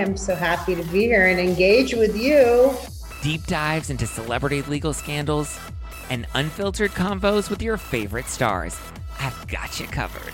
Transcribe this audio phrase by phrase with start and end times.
[0.00, 2.74] I'm so happy to be here and engage with you.
[3.22, 5.60] deep dives into celebrity legal scandals,
[6.08, 8.78] and unfiltered convos with your favorite stars.
[9.18, 10.32] I've got you covered.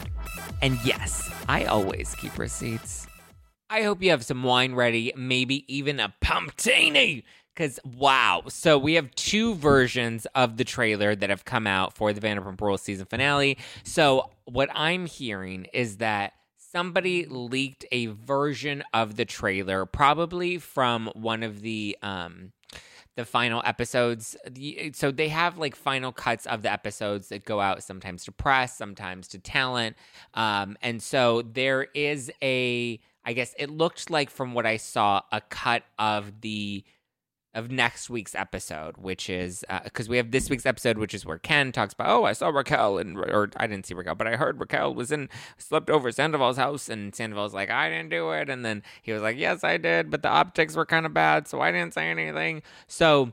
[0.62, 3.08] And yes, I always keep receipts.
[3.68, 7.24] I hope you have some wine ready, maybe even a pumptini.
[7.52, 8.44] Because, wow.
[8.48, 12.60] So, we have two versions of the trailer that have come out for the Vanderpump
[12.60, 13.58] Rules season finale.
[13.82, 16.34] So, what I'm hearing is that
[16.76, 22.52] somebody leaked a version of the trailer, probably from one of the um,
[23.16, 24.36] the final episodes.
[24.92, 28.76] So they have like final cuts of the episodes that go out sometimes to press,
[28.76, 29.96] sometimes to talent.
[30.34, 35.22] Um, and so there is a, I guess it looked like from what I saw,
[35.32, 36.84] a cut of the
[37.56, 41.24] of next week's episode, which is uh, because we have this week's episode, which is
[41.24, 44.26] where Ken talks about, oh, I saw Raquel, and or I didn't see Raquel, but
[44.26, 48.30] I heard Raquel was in slept over Sandoval's house, and Sandoval's like, I didn't do
[48.30, 51.14] it, and then he was like, yes, I did, but the optics were kind of
[51.14, 52.62] bad, so I didn't say anything.
[52.86, 53.32] So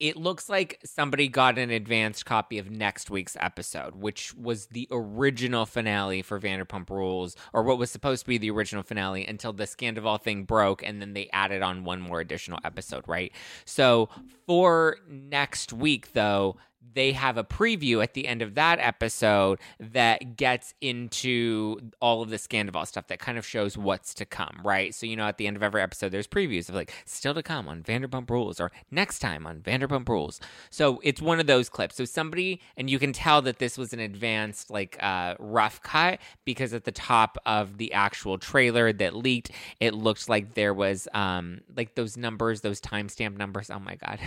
[0.00, 4.86] it looks like somebody got an advanced copy of next week's episode, which was the
[4.90, 9.52] original finale for Vanderpump Rules, or what was supposed to be the original finale until
[9.52, 13.32] the Scandoval thing broke, and then they added on one more additional episode, right?
[13.64, 14.08] So
[14.46, 16.56] for next week, though,
[16.94, 22.30] they have a preview at the end of that episode that gets into all of
[22.30, 24.94] the Scandoval stuff that kind of shows what's to come, right?
[24.94, 27.42] So, you know, at the end of every episode, there's previews of like still to
[27.42, 30.40] come on Vanderpump Rules or next time on Vanderpump Rules.
[30.70, 31.96] So it's one of those clips.
[31.96, 36.20] So somebody, and you can tell that this was an advanced, like, uh, rough cut
[36.44, 41.08] because at the top of the actual trailer that leaked, it looked like there was,
[41.12, 43.70] um, like those numbers, those timestamp numbers.
[43.70, 44.20] Oh my God.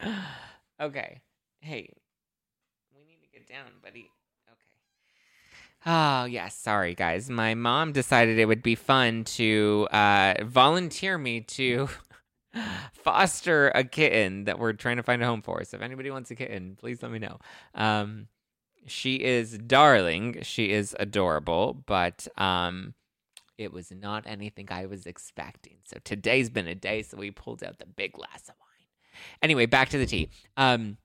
[0.80, 1.20] okay.
[1.64, 1.88] Hey,
[2.94, 4.10] we need to get down, buddy.
[4.52, 5.86] Okay.
[5.86, 6.54] Oh, yes.
[6.54, 7.30] Sorry, guys.
[7.30, 11.88] My mom decided it would be fun to uh, volunteer me to
[12.92, 15.64] foster a kitten that we're trying to find a home for.
[15.64, 17.38] So if anybody wants a kitten, please let me know.
[17.74, 18.28] Um,
[18.86, 20.40] she is darling.
[20.42, 22.92] She is adorable, but um,
[23.56, 25.76] it was not anything I was expecting.
[25.84, 29.20] So today's been a day, so we pulled out the big glass of wine.
[29.40, 30.28] Anyway, back to the tea.
[30.58, 30.98] Um,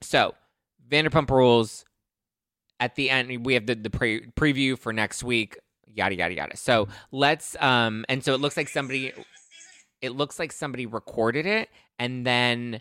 [0.00, 0.34] so,
[0.88, 1.84] Vanderpump Rules.
[2.80, 5.58] At the end, we have the the pre- preview for next week.
[5.86, 6.56] Yada yada yada.
[6.56, 9.12] So let's um, and so it looks like somebody,
[10.00, 12.80] it looks like somebody recorded it and then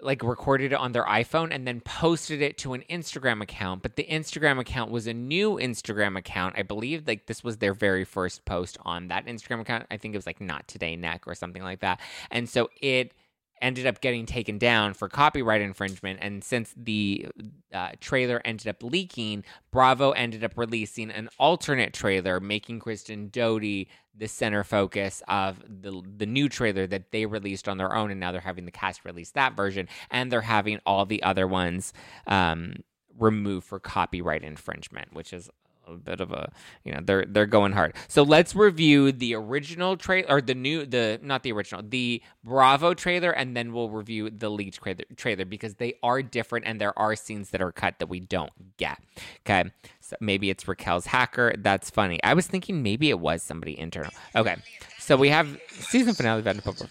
[0.00, 3.82] like recorded it on their iPhone and then posted it to an Instagram account.
[3.82, 6.54] But the Instagram account was a new Instagram account.
[6.56, 9.86] I believe like this was their very first post on that Instagram account.
[9.90, 12.00] I think it was like not today neck or something like that.
[12.30, 13.12] And so it
[13.60, 16.18] ended up getting taken down for copyright infringement.
[16.22, 17.26] And since the
[17.72, 23.86] uh, trailer ended up leaking, Bravo ended up releasing an alternate trailer, making Kristen Doute
[24.16, 28.10] the center focus of the the new trailer that they released on their own.
[28.10, 31.46] And now they're having the cast release that version, and they're having all the other
[31.46, 31.92] ones
[32.26, 32.74] um,
[33.18, 35.50] removed for copyright infringement, which is
[35.88, 36.50] a bit of a
[36.84, 37.94] you know they're they're going hard.
[38.08, 42.94] So let's review the original trailer or the new the not the original the Bravo
[42.94, 46.98] trailer and then we'll review the leaked trailer trailer because they are different and there
[46.98, 48.98] are scenes that are cut that we don't get.
[49.46, 51.54] Okay, so maybe it's Raquel's hacker.
[51.58, 52.18] That's funny.
[52.22, 54.12] I was thinking maybe it was somebody internal.
[54.34, 54.56] Okay,
[54.98, 56.88] so we have season finale of Vanderpump.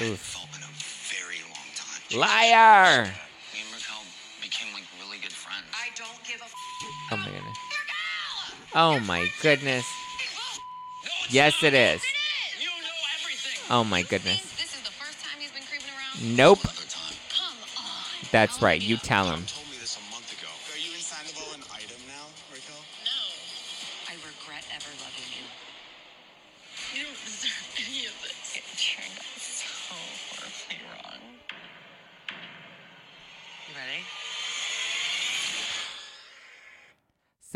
[0.00, 0.36] Oof.
[0.36, 0.72] hadn't in a
[1.10, 2.18] very long time.
[2.20, 3.02] Liar!
[3.02, 3.06] Uh,
[3.52, 4.02] me and Raquel
[4.40, 5.66] became like really good friends.
[5.74, 6.54] I don't give a f-
[7.10, 7.58] Oh my goodness.
[8.74, 9.86] Oh my goodness.
[11.30, 12.00] Yes, it is.
[12.60, 12.72] You know
[13.20, 13.58] everything.
[13.70, 14.40] Oh my goodness.
[14.56, 16.36] This is the first time he's been creeping around.
[16.36, 16.60] Nope.
[16.60, 18.28] Come on.
[18.30, 18.80] That's right.
[18.80, 19.46] You tell him.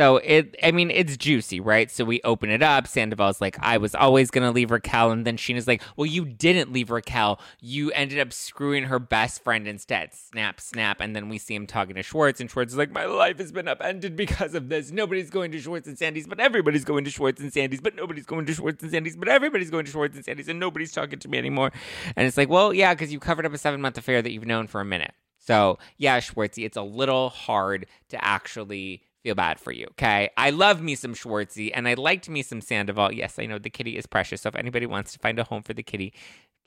[0.02, 1.88] So it, I mean, it's juicy, right?
[1.88, 2.88] So we open it up.
[2.88, 6.72] Sandoval's like, I was always gonna leave Raquel, and then Scheana's like, Well, you didn't
[6.72, 7.38] leave Raquel.
[7.60, 10.12] You ended up screwing her best friend instead.
[10.12, 11.00] Snap, snap.
[11.00, 13.52] And then we see him talking to Schwartz, and Schwartz is like, My life has
[13.52, 14.90] been upended because of this.
[14.90, 18.26] Nobody's going to Schwartz and Sandy's, but everybody's going to Schwartz and Sandy's, but nobody's
[18.26, 21.20] going to Schwartz and Sandy's, but everybody's going to Schwartz and Sandy's, and nobody's talking
[21.20, 21.70] to me anymore.
[22.16, 24.46] And it's like, Well, yeah, because you covered up a seven month affair that you've
[24.46, 25.12] known for a minute.
[25.38, 29.86] So yeah, Schwartzy, it's a little hard to actually feel bad for you.
[29.92, 30.30] Okay.
[30.36, 33.12] I love me some Schwartzy and I liked me some Sandoval.
[33.12, 34.42] Yes, I know the kitty is precious.
[34.42, 36.12] So if anybody wants to find a home for the kitty,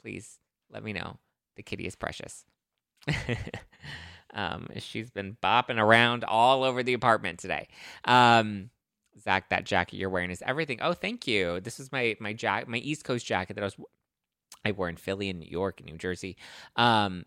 [0.02, 0.40] please
[0.72, 1.18] let me know.
[1.56, 2.46] The kitty is precious.
[4.34, 7.68] um, she's been bopping around all over the apartment today.
[8.06, 8.70] Um,
[9.22, 10.80] Zack, that jacket you're wearing is everything.
[10.82, 11.62] Oh, thank you.
[11.62, 13.78] This is my my jacket, my East Coast jacket that I was
[14.66, 16.36] I wore in Philly and New York and New Jersey.
[16.76, 17.26] Um,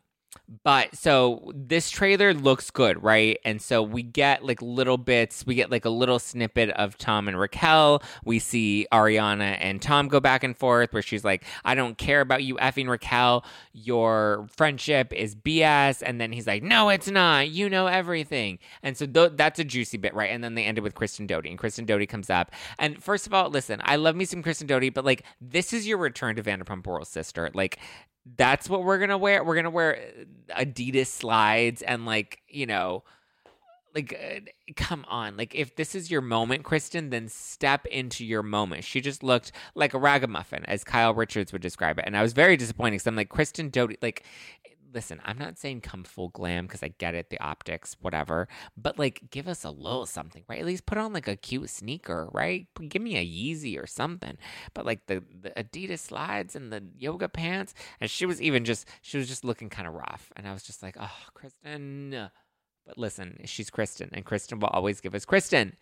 [0.62, 3.38] but so this trailer looks good, right?
[3.44, 7.28] And so we get like little bits, we get like a little snippet of Tom
[7.28, 8.02] and Raquel.
[8.24, 12.20] We see Ariana and Tom go back and forth where she's like, I don't care
[12.20, 13.44] about you effing Raquel.
[13.72, 16.02] Your friendship is BS.
[16.04, 17.50] And then he's like, No, it's not.
[17.50, 18.58] You know everything.
[18.82, 20.30] And so th- that's a juicy bit, right?
[20.30, 21.46] And then they ended with Kristen Doute.
[21.46, 22.52] And Kristen Doute comes up.
[22.78, 25.86] And first of all, listen, I love me some Kristen Doute, but like, this is
[25.86, 27.50] your return to Vanderpump Rules sister.
[27.54, 27.78] Like,
[28.36, 29.42] that's what we're gonna wear.
[29.44, 29.98] We're gonna wear
[30.50, 33.04] Adidas slides and like you know,
[33.94, 34.40] like uh,
[34.76, 35.36] come on.
[35.36, 38.84] Like if this is your moment, Kristen, then step into your moment.
[38.84, 42.32] She just looked like a ragamuffin, as Kyle Richards would describe it, and I was
[42.32, 44.24] very disappointed because I'm like Kristen Doute, like.
[44.92, 48.48] Listen, I'm not saying come full glam because I get it, the optics, whatever.
[48.76, 50.60] But like, give us a little something, right?
[50.60, 52.66] At least put on like a cute sneaker, right?
[52.88, 54.38] Give me a Yeezy or something.
[54.74, 58.88] But like the, the Adidas slides and the yoga pants, and she was even just
[59.02, 62.30] she was just looking kind of rough, and I was just like, oh, Kristen.
[62.86, 65.76] But listen, she's Kristen, and Kristen will always give us Kristen.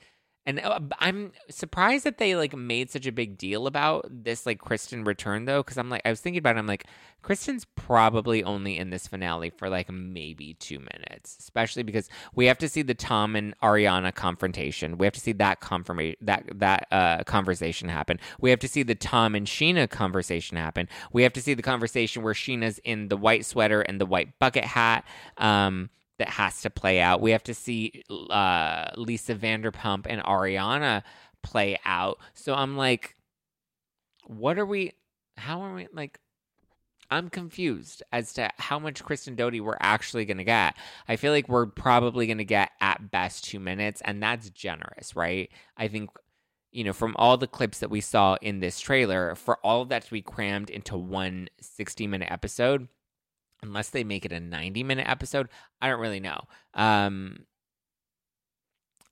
[0.46, 4.60] And uh, I'm surprised that they like made such a big deal about this like
[4.60, 6.60] Kristen return though, because I'm like I was thinking about it.
[6.60, 6.86] I'm like
[7.22, 12.58] Kristen's probably only in this finale for like maybe two minutes, especially because we have
[12.58, 14.96] to see the Tom and Ariana confrontation.
[14.98, 18.20] We have to see that confirmation that that uh, conversation happen.
[18.40, 20.88] We have to see the Tom and Scheana conversation happen.
[21.12, 24.38] We have to see the conversation where Scheana's in the white sweater and the white
[24.38, 25.04] bucket hat.
[25.38, 27.20] Um, that has to play out.
[27.20, 31.02] We have to see uh, Lisa Vanderpump and Ariana
[31.42, 32.18] play out.
[32.34, 33.16] So I'm like,
[34.26, 34.92] what are we?
[35.36, 36.18] How are we like?
[37.10, 40.76] I'm confused as to how much Kristen Doute we're actually going to get.
[41.06, 45.14] I feel like we're probably going to get at best two minutes, and that's generous,
[45.14, 45.48] right?
[45.76, 46.10] I think,
[46.72, 49.88] you know, from all the clips that we saw in this trailer, for all of
[49.90, 52.88] that to be crammed into one 60 minute episode,
[53.62, 55.48] unless they make it a 90 minute episode
[55.80, 56.40] i don't really know.
[56.74, 57.46] Um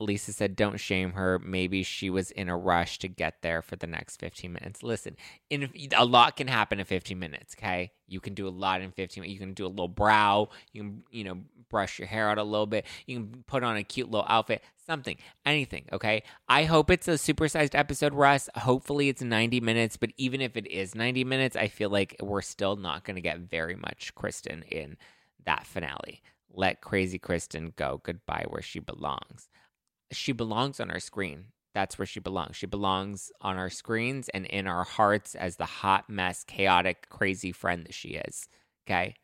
[0.01, 1.39] lisa said don't shame her.
[1.39, 4.83] Maybe she was in a rush to get there for the next 15 minutes.
[4.83, 5.17] Listen
[5.51, 7.93] in a lot can happen in 15 minutes okay?
[8.07, 10.83] You can do a lot in 15 minutes you can do a little brow you
[10.83, 11.39] can you know
[11.71, 14.63] brush your hair out a little bit you can put on a cute little outfit
[14.87, 16.23] something anything okay?
[16.49, 18.49] I hope it's a supersized episode russ.
[18.57, 22.43] Hopefully it's 90 minutes but even if it is 90 minutes i feel like we're
[22.43, 24.97] still not going to get very much kristen in
[25.45, 26.23] that finale.
[26.53, 28.01] Let crazy kristen go.
[28.03, 29.49] Goodbye where she belongs
[30.13, 31.47] she belongs on our screen.
[31.75, 32.57] That's where she belongs.
[32.57, 37.51] She belongs on our screens and in our hearts as the hot mess chaotic crazy
[37.53, 38.49] friend that she is
[38.87, 39.17] okay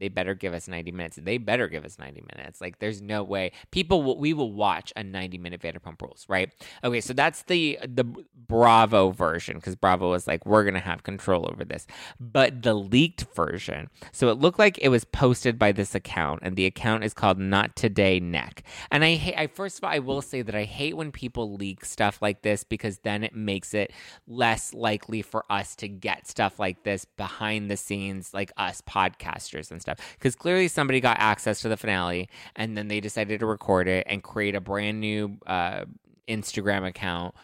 [0.00, 1.18] they better give us 90 minutes.
[1.22, 2.60] They better give us 90 minutes.
[2.60, 3.52] Like, there's no way.
[3.70, 6.52] People, will, we will watch a 90 minute Vanderpump Rules, right?
[6.82, 11.48] Okay, so that's the the Bravo version because Bravo was like, we're gonna have control
[11.50, 11.86] over this.
[12.18, 16.56] But the leaked version, so it looked like it was posted by this account, and
[16.56, 18.64] the account is called Not Today Neck.
[18.90, 19.34] And I hate.
[19.36, 22.42] I first of all, I will say that I hate when people leak stuff like
[22.42, 23.92] this because then it makes it
[24.26, 29.70] less likely for us to get stuff like this behind the scenes, like us podcasters
[29.70, 33.40] and stuff stuff because clearly somebody got access to the finale and then they decided
[33.40, 35.84] to record it and create a brand new uh,
[36.28, 37.34] Instagram account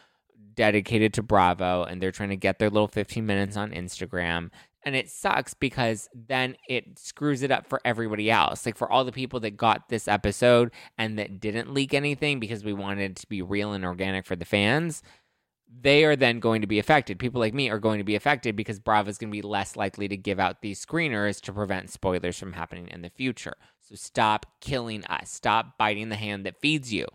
[0.54, 4.50] dedicated to Bravo and they're trying to get their little 15 minutes on Instagram
[4.84, 8.64] and it sucks because then it screws it up for everybody else.
[8.64, 12.62] Like for all the people that got this episode and that didn't leak anything because
[12.62, 15.02] we wanted it to be real and organic for the fans,
[15.68, 17.18] they are then going to be affected.
[17.18, 19.76] People like me are going to be affected because Bravo is going to be less
[19.76, 23.54] likely to give out these screeners to prevent spoilers from happening in the future.
[23.80, 25.30] So stop killing us.
[25.30, 27.06] Stop biting the hand that feeds you.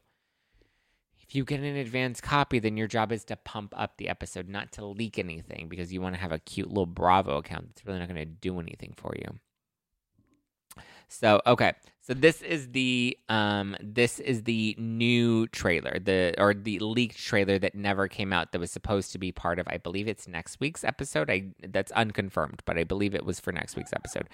[1.20, 4.50] If you get an advance copy, then your job is to pump up the episode,
[4.50, 7.86] not to leak anything because you want to have a cute little Bravo account that's
[7.86, 9.39] really not going to do anything for you.
[11.07, 16.79] So okay, so this is the um this is the new trailer, the or the
[16.79, 20.07] leaked trailer that never came out that was supposed to be part of I believe
[20.07, 21.29] it's next week's episode.
[21.29, 24.27] I that's unconfirmed, but I believe it was for next week's episode.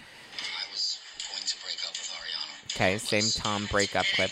[2.75, 3.23] Okay, same.
[3.41, 4.29] Tom breakup clip.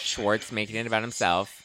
[0.00, 1.63] Schwartz making it about himself.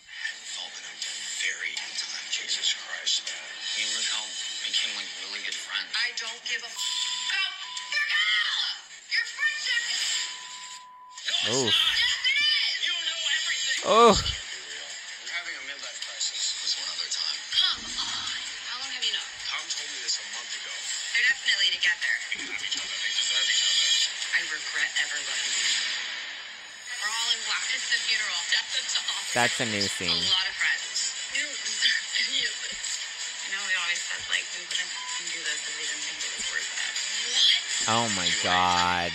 [27.90, 28.42] The funeral.
[28.54, 29.18] That's all.
[29.34, 30.14] that's a new scene.
[30.14, 31.10] A lot of friends.
[31.34, 32.78] We don't deserve any of this.
[32.78, 34.94] I know we always said like we wouldn't
[35.34, 36.94] do this if we didn't think it was worth it.
[37.34, 37.50] What?
[37.90, 39.14] Oh my god.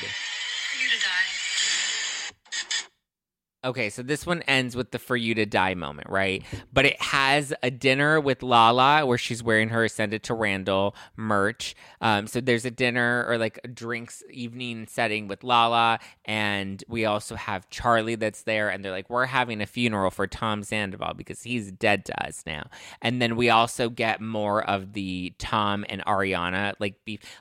[3.65, 6.45] Okay, so this one ends with the for you to die moment, right?
[6.71, 10.95] But it has a dinner with Lala where she's wearing her send it to Randall
[11.17, 11.75] merch.
[12.03, 17.07] Um, so there's a dinner or like a drinks evening setting with Lala, and we
[17.07, 21.15] also have Charlie that's there, and they're like, we're having a funeral for Tom Sandoval
[21.15, 22.69] because he's dead to us now.
[23.01, 26.97] And then we also get more of the Tom and Ariana like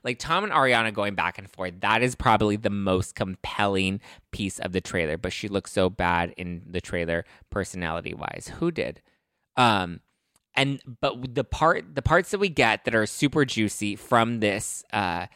[0.05, 1.73] like Tom and Ariana going back and forth.
[1.81, 3.99] That is probably the most compelling
[4.31, 8.51] piece of the trailer, but she looks so bad in the trailer personality wise.
[8.59, 9.01] Who did?
[9.55, 10.01] Um
[10.55, 14.83] and but the part the parts that we get that are super juicy from this
[14.93, 15.27] uh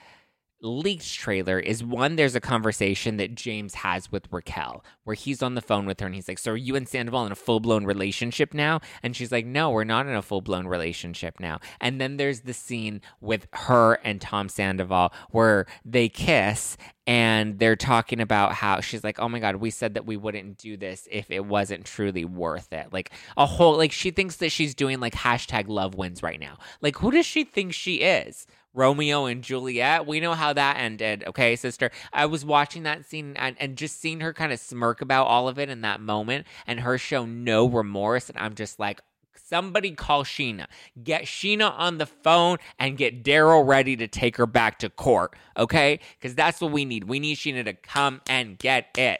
[0.61, 5.53] leaked trailer is one there's a conversation that James has with Raquel where he's on
[5.53, 7.85] the phone with her and he's like so are you and Sandoval in a full-blown
[7.85, 12.17] relationship now and she's like no we're not in a full-blown relationship now and then
[12.17, 16.75] there's the scene with her and Tom Sandoval where they kiss
[17.07, 20.57] and they're talking about how she's like oh my god we said that we wouldn't
[20.57, 24.51] do this if it wasn't truly worth it like a whole like she thinks that
[24.51, 28.45] she's doing like hashtag love wins right now like who does she think she is
[28.73, 30.05] Romeo and Juliet.
[30.05, 31.89] We know how that ended, okay, sister?
[32.13, 35.47] I was watching that scene and, and just seeing her kind of smirk about all
[35.47, 38.29] of it in that moment and her show no remorse.
[38.29, 39.01] And I'm just like,
[39.47, 40.65] somebody call Scheana.
[41.01, 45.35] Get Scheana on the phone and get Daryl ready to take her back to court,
[45.57, 45.99] okay?
[46.17, 47.05] Because that's what we need.
[47.05, 49.19] We need Scheana to come and get it.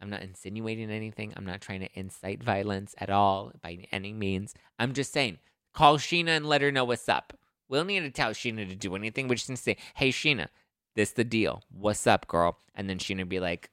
[0.00, 1.32] I'm not insinuating anything.
[1.36, 4.54] I'm not trying to incite violence at all by any means.
[4.78, 5.38] I'm just saying,
[5.72, 7.32] call Scheana and let her know what's up.
[7.68, 9.28] We don't need to tell Scheana to do anything.
[9.28, 10.48] We just need to say, hey, Scheana,
[10.94, 11.62] this the deal.
[11.70, 12.58] What's up, girl?
[12.74, 13.70] And then Scheana be like,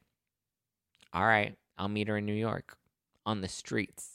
[1.12, 2.78] all right, I'll meet her in New York
[3.26, 4.11] on the streets,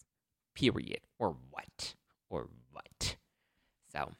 [0.58, 1.02] period.
[1.20, 1.96] Or what?
[2.30, 3.16] Or what?
[3.92, 4.14] So,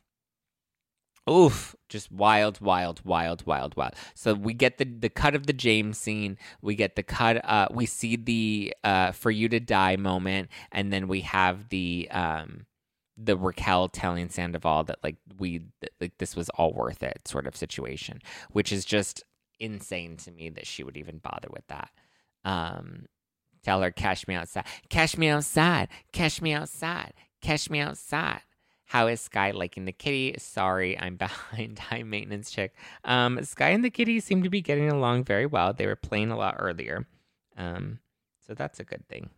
[1.30, 3.94] oof, just wild, wild, wild, wild, wild.
[4.14, 6.38] So we get the the cut of the James scene.
[6.62, 7.44] We get the cut.
[7.44, 12.08] Uh, we see the uh, for you to die moment, and then we have the
[12.12, 12.66] um
[13.18, 15.62] the Raquel telling Sandoval that like we
[16.00, 19.24] like this was all worth it sort of situation, which is just
[19.60, 21.90] insane to me that she would even bother with that.
[22.46, 23.08] Um,
[23.68, 28.40] tell her cash me outside, cash me outside, cash me outside, cash me outside.
[28.86, 30.36] How is Sky liking the kitty?
[30.38, 31.78] Sorry, I'm behind.
[31.78, 32.74] High maintenance chick.
[33.04, 35.74] Um, Sky and the kitty seem to be getting along very well.
[35.74, 37.06] They were playing a lot earlier,
[37.58, 38.00] um,
[38.48, 39.32] so that's a good thing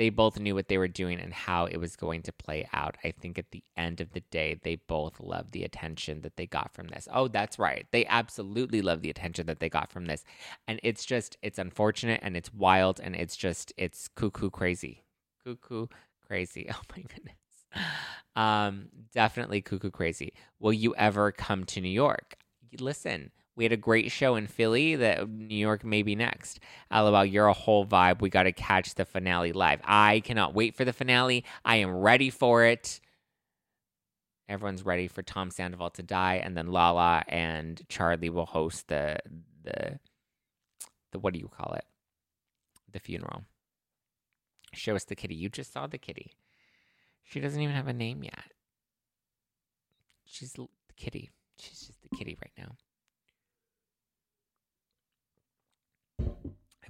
[0.00, 2.96] they both knew what they were doing and how it was going to play out.
[3.04, 6.46] I think at the end of the day, they both loved the attention that they
[6.46, 7.06] got from this.
[7.12, 7.86] Oh, that's right.
[7.90, 10.24] They absolutely love the attention that they got from this.
[10.66, 15.04] And it's just, it's unfortunate and it's wild and it's just, it's cuckoo crazy.
[15.44, 15.88] Cuckoo
[16.26, 16.70] crazy.
[16.74, 17.36] Oh my goodness.
[18.34, 20.32] Um, definitely cuckoo crazy.
[20.58, 22.38] Will you ever come to New York?
[22.78, 24.96] Listen, we had a great show in Philly.
[24.96, 26.60] That New York may be next.
[26.90, 28.22] LOL, you're a whole vibe.
[28.22, 29.82] We got to catch the finale live.
[29.84, 31.44] I cannot wait for the finale.
[31.62, 33.02] I am ready for it.
[34.48, 39.18] Everyone's ready for Tom Sandoval to die, and then Lala and Charlie will host the
[39.62, 40.00] the
[41.12, 41.84] the what do you call it?
[42.90, 43.44] The funeral.
[44.72, 45.34] Show us the kitty.
[45.34, 46.32] You just saw the kitty.
[47.24, 48.52] She doesn't even have a name yet.
[50.24, 51.28] She's the kitty.
[51.58, 52.76] She's just the kitty right now.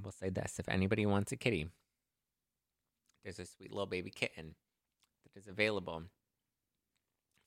[0.01, 1.69] I will say this if anybody wants a kitty,
[3.23, 4.55] there's a sweet little baby kitten
[5.25, 6.05] that is available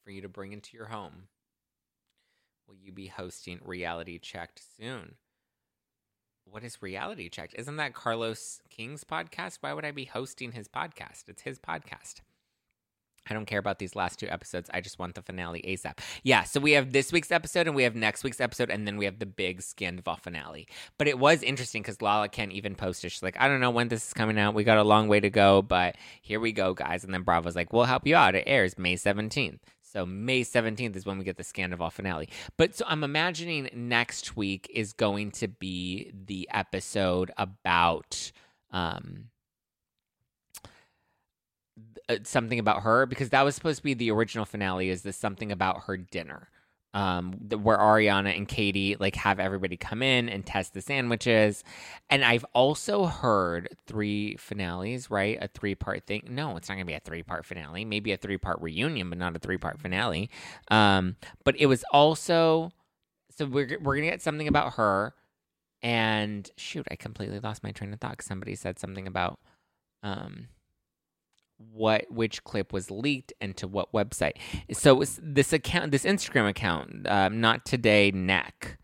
[0.03, 1.29] for you to bring into your home.
[2.67, 5.15] Will you be hosting Reality Checked soon?
[6.45, 7.55] What is Reality Checked?
[7.57, 9.57] Isn't that Carlos King's podcast?
[9.61, 11.29] Why would I be hosting his podcast?
[11.29, 12.21] It's his podcast.
[13.29, 14.69] I don't care about these last two episodes.
[14.73, 15.99] I just want the finale ASAP.
[16.23, 18.97] Yeah, so we have this week's episode and we have next week's episode, and then
[18.97, 20.67] we have the big Scandoval finale.
[20.97, 23.09] But it was interesting because Lala can't even post it.
[23.09, 24.53] She's like, I don't know when this is coming out.
[24.53, 27.03] We got a long way to go, but here we go, guys.
[27.03, 28.35] And then Bravo's like, we'll help you out.
[28.35, 29.59] It airs May 17th.
[29.81, 32.27] So May 17th is when we get the Scandoval finale.
[32.57, 38.31] But so I'm imagining next week is going to be the episode about
[38.71, 39.25] um
[42.09, 45.17] uh, something about her because that was supposed to be the original finale is this
[45.17, 46.49] something about her dinner.
[46.95, 51.63] Um where ariana and katie like have everybody come in and test the sandwiches.
[52.09, 55.39] And i've also heard three finales right?
[55.41, 56.27] A three part thing.
[56.29, 57.83] No it's not gonna be a three part finale.
[57.83, 60.29] Maybe a three part reunion but not a three part finale.
[60.69, 62.71] Um but it was also
[63.31, 65.15] so we're, we're gonna get something about her.
[65.81, 69.39] And shoot i completely lost my train of thought somebody said something about
[70.03, 70.47] um
[71.71, 74.33] what which clip was leaked and to what website.
[74.71, 78.77] So this account, this Instagram account, um, not today neck,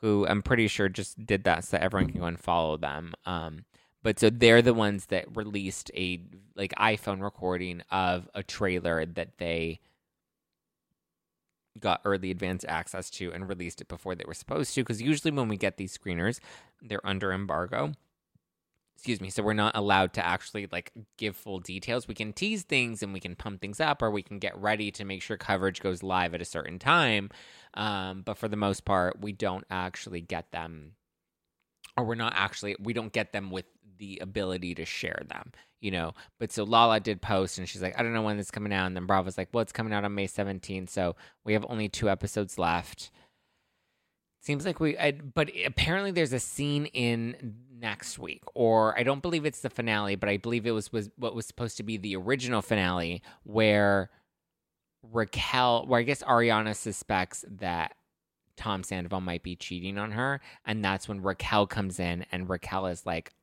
[0.00, 3.14] who I'm pretty sure just did that so everyone can go and follow them.
[3.24, 3.64] Um,
[4.02, 6.20] but so they're the ones that released a
[6.54, 9.80] like iPhone recording of a trailer that they
[11.80, 15.30] got early advance access to and released it before they were supposed to because usually
[15.30, 16.40] when we get these screeners
[16.80, 17.92] they're under embargo
[18.96, 22.08] excuse me so we're not allowed to actually like give full details.
[22.08, 24.90] We can tease things and we can pump things up or we can get ready
[24.92, 27.30] to make sure coverage goes live at a certain time
[27.74, 30.92] um, but for the most part we don't actually get them
[31.96, 33.66] or we're not actually we don't get them with
[33.98, 36.14] the ability to share them you know?
[36.40, 38.86] But so lala did post and she's like i don't know when it's coming out.
[38.86, 41.88] And then bravo's like well it's coming out on may 17th so we have only
[41.88, 43.10] two episodes left
[44.46, 49.20] Seems like we, I, but apparently there's a scene in next week, or I don't
[49.20, 51.96] believe it's the finale, but I believe it was was what was supposed to be
[51.96, 54.08] the original finale, where
[55.02, 57.96] Raquel, where I guess Ariana suspects that
[58.56, 62.86] Tom Sandoval might be cheating on her, and that's when Raquel comes in, and Raquel
[62.86, 63.34] is like,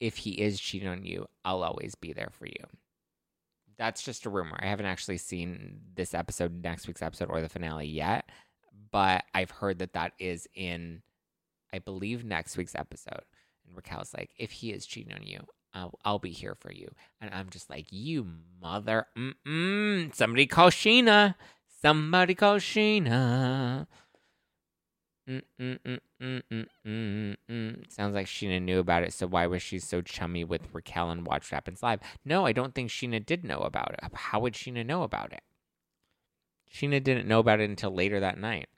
[0.00, 2.66] "If he is cheating on you, I'll always be there for you."
[3.78, 4.58] That's just a rumor.
[4.60, 8.28] I haven't actually seen this episode, next week's episode, or the finale yet
[8.90, 11.02] but I've heard that that is in,
[11.72, 13.22] I believe, next week's episode.
[13.66, 15.40] And Raquel's like, if he is cheating on you,
[15.72, 16.94] I'll, I'll be here for you.
[17.20, 18.26] And I'm just like, you
[18.60, 21.34] mother, mm-mm, somebody call Scheana.
[21.80, 23.86] Somebody call Scheana.
[25.26, 25.42] Sounds
[28.14, 31.50] like Scheana knew about it, so why was she so chummy with Raquel and Watch
[31.50, 32.00] What Happens Live?
[32.24, 34.00] No, I don't think Scheana did know about it.
[34.12, 35.42] How would Scheana know about it?
[36.74, 38.68] Scheana didn't know about it until later that night.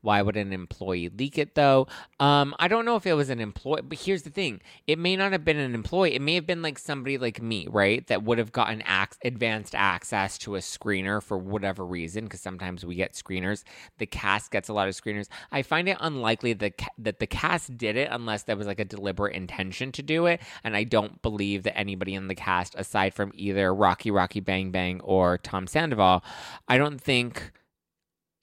[0.00, 1.86] Why would an employee leak it though?
[2.18, 5.16] Um, I don't know if it was an employee, but here's the thing: it may
[5.16, 6.14] not have been an employee.
[6.14, 8.06] It may have been like somebody like me, right?
[8.06, 12.24] That would have gotten ac- advanced access to a screener for whatever reason.
[12.24, 13.64] Because sometimes we get screeners.
[13.98, 15.28] The cast gets a lot of screeners.
[15.52, 18.80] I find it unlikely that ca- that the cast did it unless there was like
[18.80, 20.40] a deliberate intention to do it.
[20.64, 24.70] And I don't believe that anybody in the cast, aside from either Rocky Rocky Bang
[24.70, 26.24] Bang or Tom Sandoval,
[26.68, 27.52] I don't think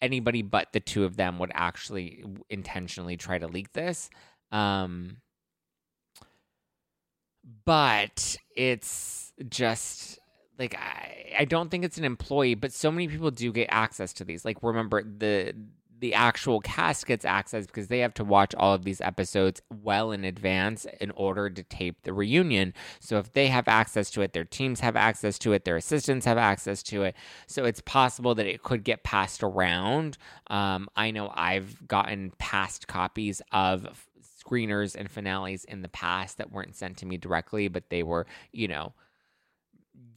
[0.02, 4.10] anybody but the two of them would actually intentionally try to leak this.
[4.52, 5.18] Um,
[7.66, 10.20] but it's just
[10.60, 14.14] like I, I don't think it's an employee, but so many people do get access
[14.14, 14.44] to these.
[14.46, 15.54] Like remember the
[16.00, 20.12] the actual cast gets access because they have to watch all of these episodes well
[20.12, 22.74] in advance in order to tape the reunion.
[23.00, 26.26] So if they have access to it, their teams have access to it, their assistants
[26.26, 27.16] have access to it.
[27.48, 30.18] So it's possible that it could get passed around.
[30.48, 34.08] Um, I know I've gotten past copies of
[34.48, 38.26] screeners and finales in the past that weren't sent to me directly, but they were,
[38.52, 38.94] you know,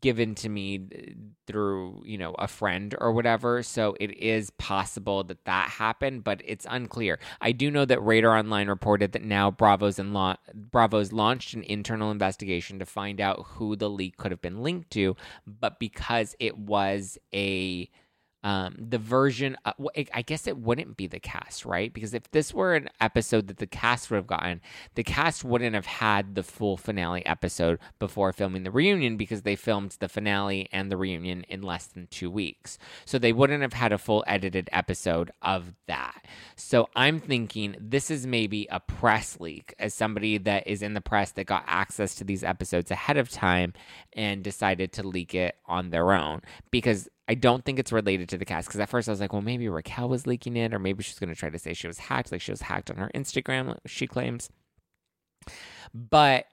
[0.01, 1.15] given to me
[1.47, 3.63] through you know a friend or whatever.
[3.63, 7.19] So it is possible that that happened but it's unclear.
[7.41, 11.63] I do know that radar online reported that now bravo's and la- bravo's launched an
[11.65, 15.17] internal investigation to find out who the leak could have been linked to
[15.47, 17.89] but because it was a
[18.43, 19.73] um, the version, uh,
[20.15, 21.93] I guess it wouldn't be the cast, right?
[21.93, 24.61] Because if this were an episode that the cast would have gotten,
[24.95, 29.57] the cast wouldn't have had the full finale episode before filming the reunion because they
[29.57, 32.79] filmed the finale and the reunion in less than two weeks.
[33.05, 36.25] So they wouldn't have had a full edited episode of that.
[36.57, 41.01] So I'm thinking this is maybe a press leak as somebody that is in the
[41.01, 43.75] press that got access to these episodes ahead of time
[44.15, 48.39] and decided to leak it on their own because I don't think it's related to
[48.39, 50.81] the cast because at first I was like, well, maybe Raquel was leaking it, or
[50.81, 52.97] maybe she's going to try to say she was hacked, like she was hacked on
[52.97, 54.51] her Instagram, she claims.
[55.95, 56.47] But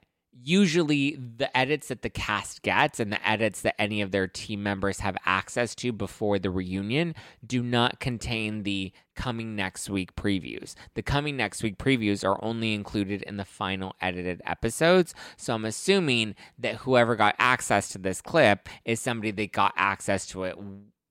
[0.43, 4.61] usually the edits that the cast gets and the edits that any of their team
[4.61, 10.75] members have access to before the reunion do not contain the coming next week previews.
[10.93, 15.13] The coming next week previews are only included in the final edited episodes.
[15.37, 20.25] So I'm assuming that whoever got access to this clip is somebody that got access
[20.27, 20.55] to it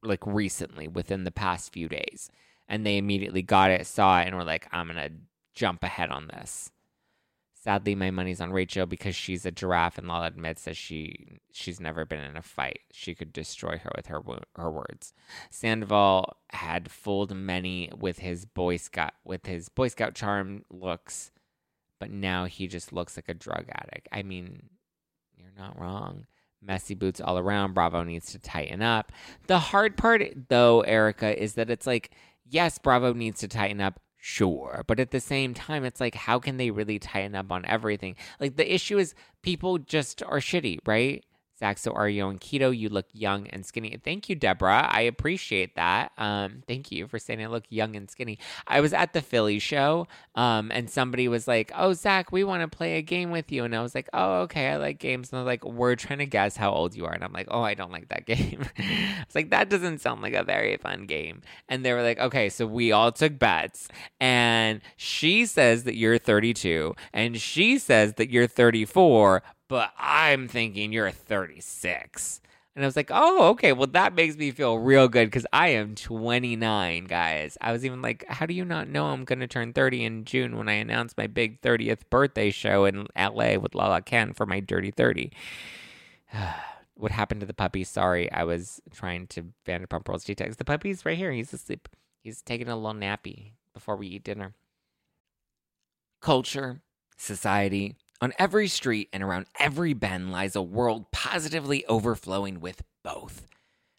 [0.03, 2.31] like recently within the past few days.
[2.69, 5.15] And they immediately got it, saw it, and were like, I'm going to
[5.55, 6.71] jump ahead on this.
[7.67, 11.81] Sadly, my money's on Rachel because she's a giraffe, and Lala admits that she she's
[11.81, 12.79] never been in a fight.
[12.93, 14.21] She could destroy her with her
[14.55, 15.13] her words.
[15.51, 21.33] Sandoval had fooled many with his boy scout with his boy scout charm looks,
[21.99, 24.07] but now he just looks like a drug addict.
[24.13, 24.69] I mean,
[25.37, 26.27] you're not wrong.
[26.63, 27.75] Messy boots all around.
[27.75, 29.11] Bravo needs to tighten up.
[29.49, 32.13] The hard part, though, Erica, is that it's like,
[32.49, 33.99] yes, Bravo needs to tighten up.
[34.29, 34.83] Sure.
[34.89, 38.17] But at the same time, it's like, how can they really tighten up on everything?
[38.41, 41.25] Like, the issue is people just are shitty, right?
[41.59, 42.77] Zack, so are you on keto?
[42.77, 43.97] You look young and skinny.
[44.05, 44.87] Thank you, Deborah.
[44.91, 46.13] I appreciate that.
[46.19, 48.39] Um, thank you for saying I look young and skinny.
[48.67, 52.61] I was at the Philly show, um, and somebody was like, "Oh, Zack, we want
[52.63, 55.33] to play a game with you," and I was like, "Oh, okay, I like games."
[55.33, 57.63] And they're like, "We're trying to guess how old you are," and I'm like, "Oh,
[57.63, 61.07] I don't like that game." I was like, "That doesn't sound like a very fun
[61.07, 61.41] game."
[61.71, 63.89] And they were like, "Okay, so we all took bets,
[64.21, 70.93] and she says that you're 32, and she says that you're 34." But I'm thinking
[70.93, 72.41] you're 36.
[72.77, 73.73] And I was like, oh, okay.
[73.73, 77.57] Well, that makes me feel real good because I am 29, guys.
[77.63, 80.25] I was even like, how do you not know I'm going to turn 30 in
[80.27, 84.45] June when I announce my big 30th birthday show in LA with Lala Kent for
[84.45, 85.33] my Dirty 30?
[86.97, 87.83] what happened to the puppy?
[87.83, 90.57] Sorry, I was trying to Vanderpump Rules details.
[90.57, 91.33] The puppy's right here.
[91.33, 91.89] He's asleep.
[92.23, 94.53] He's taking a little nappy before we eat dinner.
[96.21, 96.83] Culture,
[97.17, 103.47] society, on every street and around every bend lies a world positively overflowing with both.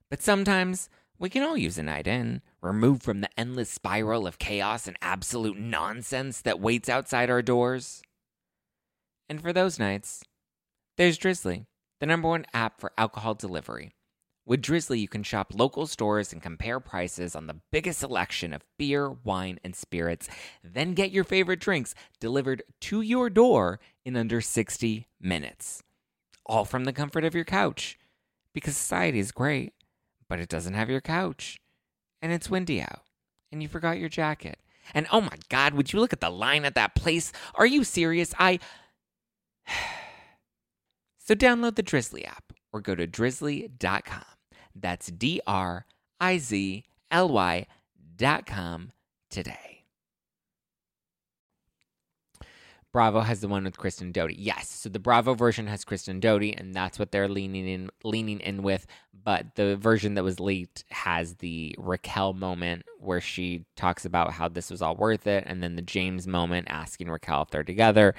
[0.10, 4.40] But sometimes we can all use a night in, removed from the endless spiral of
[4.40, 8.02] chaos and absolute nonsense that waits outside our doors.
[9.28, 10.24] And for those nights,
[10.98, 11.66] there's Drizzly,
[12.00, 13.94] the number one app for alcohol delivery.
[14.46, 18.64] With Drizzly, you can shop local stores and compare prices on the biggest selection of
[18.78, 20.30] beer, wine, and spirits,
[20.64, 25.84] then get your favorite drinks delivered to your door in under 60 minutes.
[26.46, 28.00] All from the comfort of your couch.
[28.54, 29.74] Because society is great,
[30.30, 31.60] but it doesn't have your couch.
[32.22, 33.02] And it's windy out.
[33.52, 34.60] And you forgot your jacket.
[34.94, 37.34] And oh my God, would you look at the line at that place?
[37.56, 38.34] Are you serious?
[38.40, 38.60] I.
[41.20, 44.24] so download the Drizzly app or go to drizzly.com.
[44.74, 45.86] That's D R
[46.22, 47.68] I Z L Y
[48.16, 48.94] dot com
[49.30, 49.77] today.
[52.94, 54.38] Bravo has the one with Kristen Doute.
[54.38, 58.40] Yes, so the Bravo version has Kristen Doute, and that's what they're leaning in leaning
[58.40, 58.88] in with.
[59.24, 64.48] But the version that was leaked has the Raquel moment where she talks about how
[64.48, 68.16] this was all worth it, and then the James moment asking Raquel if they're together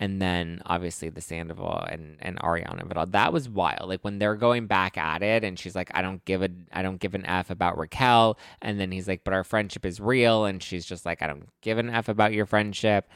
[0.00, 4.36] and then obviously the Sandoval and and Ariana but that was wild like when they're
[4.36, 7.26] going back at it and she's like I don't give a I don't give an
[7.26, 11.04] f about Raquel and then he's like but our friendship is real and she's just
[11.04, 13.08] like I don't give an f about your friendship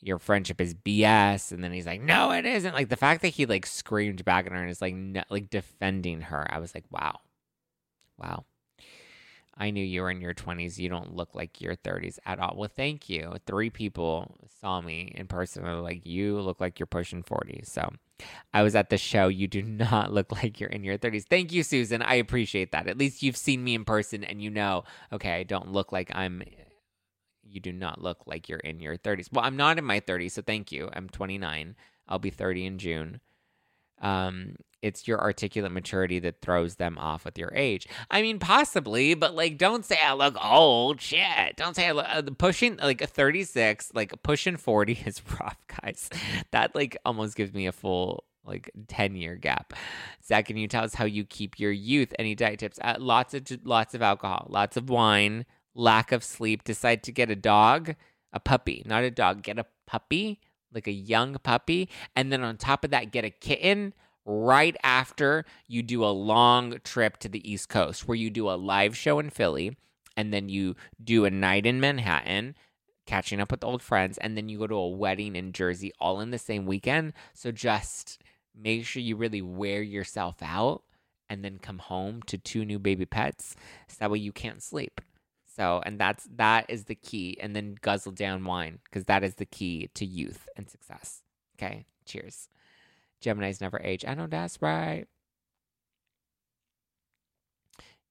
[0.00, 3.28] your friendship is BS and then he's like no it isn't like the fact that
[3.28, 6.74] he like screamed back at her and is like no, like defending her I was
[6.74, 7.20] like wow
[8.18, 8.44] wow
[9.58, 10.78] I knew you were in your 20s.
[10.78, 12.54] You don't look like your 30s at all.
[12.56, 13.34] Well, thank you.
[13.44, 15.64] Three people saw me in person.
[15.64, 17.62] They're like, you look like you're pushing 40.
[17.64, 17.90] So
[18.54, 19.26] I was at the show.
[19.26, 21.24] You do not look like you're in your 30s.
[21.28, 22.02] Thank you, Susan.
[22.02, 22.86] I appreciate that.
[22.86, 26.14] At least you've seen me in person and you know, okay, I don't look like
[26.14, 26.42] I'm.
[27.48, 29.28] You do not look like you're in your 30s.
[29.32, 30.88] Well, I'm not in my 30s, so thank you.
[30.92, 31.74] I'm 29.
[32.08, 33.20] I'll be 30 in June.
[34.00, 37.86] Um, it's your articulate maturity that throws them off with your age.
[38.10, 41.00] I mean, possibly, but like, don't say I look old.
[41.00, 45.20] Shit, don't say I look uh, pushing like a thirty six, like pushing forty is
[45.40, 46.10] rough, guys.
[46.52, 49.74] That like almost gives me a full like 10 year gap.
[50.26, 52.12] Zack, can you tell us how you keep your youth?
[52.18, 52.78] Any diet tips?
[52.82, 55.44] Uh, lots of lots of alcohol, lots of wine,
[55.78, 56.64] lack of sleep.
[56.64, 57.94] Decide to get a dog,
[58.32, 59.42] a puppy, not a dog.
[59.42, 60.40] Get a puppy,
[60.74, 63.94] like a young puppy, and then on top of that, get a kitten
[64.26, 68.52] right after you do a long trip to the East Coast where you do a
[68.52, 69.76] live show in Philly
[70.18, 72.54] and then you do a night in Manhattan
[73.06, 76.20] catching up with old friends and then you go to a wedding in Jersey all
[76.20, 77.14] in the same weekend.
[77.32, 78.22] So just
[78.54, 80.82] make sure you really wear yourself out
[81.30, 85.00] and then come home to two new baby pets so that way you can't sleep.
[85.58, 89.34] So, and that's that is the key and then guzzle down wine because that is
[89.34, 91.22] the key to youth and success.
[91.56, 91.84] Okay?
[92.06, 92.48] Cheers.
[93.20, 94.04] Gemini's never age.
[94.06, 95.06] I know that's right.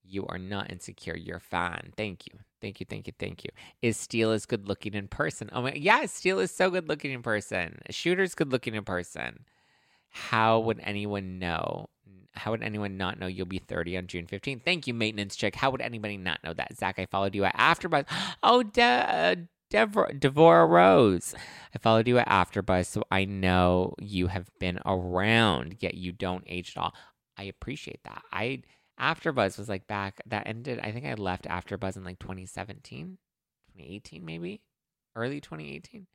[0.04, 1.16] You are not insecure.
[1.18, 1.94] You're fine.
[1.96, 2.40] Thank you.
[2.62, 2.86] Thank you.
[2.90, 3.14] Thank you.
[3.18, 3.52] Thank you.
[3.82, 5.50] Is Steele is good looking in person?
[5.54, 7.80] Oh my yeah, Steele is so good looking in person.
[7.90, 9.46] Shooter's good looking in person.
[10.10, 11.90] How would anyone know?
[12.38, 14.63] How would anyone not know you'll be 30 on June 15th?
[14.63, 15.56] Thank you, maintenance chick.
[15.56, 16.78] How would anybody not know that?
[16.78, 18.06] Zack, I followed you at AfterBuzz.
[18.43, 19.36] Oh, De- uh,
[19.69, 21.36] Dev- Devora Rose.
[21.76, 26.43] I followed you at AfterBuzz, so I know you have been around, yet you don't
[26.47, 26.93] age at all.
[27.38, 28.23] I appreciate that.
[28.32, 28.62] I
[29.00, 30.80] AfterBuzz was like back that ended.
[30.82, 33.17] I think I left AfterBuzz in like 2017,
[33.76, 34.62] 2018 maybe,
[35.15, 36.08] early 2018.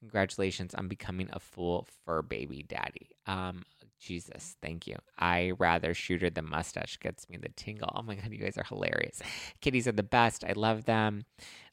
[0.00, 3.10] Congratulations on becoming a full fur baby daddy.
[3.26, 3.64] Um,
[4.00, 4.96] Jesus, thank you.
[5.18, 7.90] I rather shooter than mustache gets me the tingle.
[7.94, 9.20] Oh my god, you guys are hilarious.
[9.60, 10.42] Kitties are the best.
[10.42, 11.26] I love them.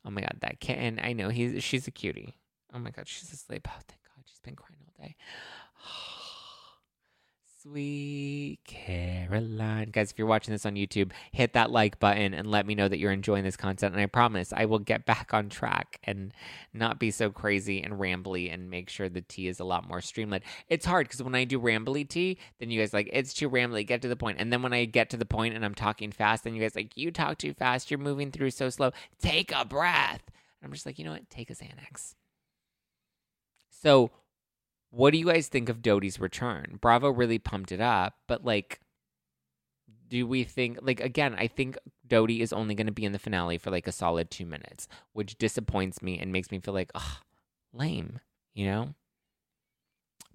[0.06, 1.00] Oh my god, that kitten.
[1.02, 2.36] I know he's she's a cutie.
[2.74, 3.68] Oh my god, she's asleep.
[3.70, 5.16] Oh thank God, she's been crying all day.
[7.63, 8.60] Sweet
[9.28, 9.90] Caroline.
[9.92, 12.88] Guys, if you're watching this on YouTube, hit that like button and let me know
[12.88, 13.94] that you're enjoying this content.
[13.94, 16.34] And I promise I will get back on track and
[16.74, 20.02] not be so crazy and rambly and make sure the tea is a lot more
[20.02, 20.44] streamlined.
[20.70, 23.86] It's hard because when I do rambly tea, then you guys like, it's too rambly,
[23.86, 24.40] get to the point.
[24.40, 26.76] And then when I get to the point and I'm talking fast, then you guys
[26.76, 28.92] like, you talk too fast, you're moving through so slow.
[29.22, 30.24] Take a breath.
[30.63, 31.30] I'm just like, you know what?
[31.30, 32.16] Take a Xanax.
[33.70, 34.12] So,
[34.90, 36.80] what do you guys think of Doute's return?
[36.82, 38.80] Bravo really pumped it up, but like,
[40.08, 41.36] do we think like again?
[41.38, 44.32] I think Doute is only going to be in the finale for like a solid
[44.32, 47.24] two minutes, which disappoints me and makes me feel like, ugh,
[47.74, 48.20] lame.
[48.54, 48.96] You know.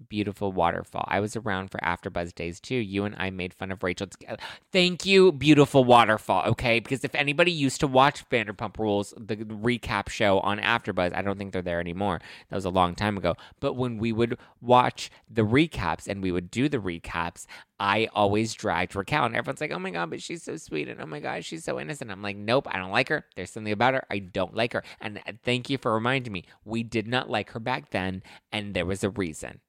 [0.09, 1.05] Beautiful waterfall.
[1.07, 2.75] I was around for AfterBuzz days too.
[2.75, 4.37] You and I made fun of Rachel together.
[4.71, 6.43] Thank you, beautiful waterfall.
[6.47, 11.21] Okay, because if anybody used to watch Vanderpump Rules, the recap show on AfterBuzz, I
[11.21, 12.19] don't think they're there anymore.
[12.49, 13.35] That was a long time ago.
[13.59, 17.45] But when we would watch the recaps and we would do the recaps,
[17.79, 21.01] I always dragged Raquel, and everyone's like, "Oh my god, but she's so sweet," and
[21.01, 23.25] "Oh my god, she's so innocent." I'm like, "Nope, I don't like her.
[23.35, 26.45] There's something about her I don't like her." And uh, thank you for reminding me.
[26.63, 29.59] We did not like her back then, and there was a reason.